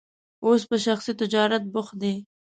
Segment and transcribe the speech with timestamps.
[0.45, 2.13] اوس په شخصي تجارت بوخت دی.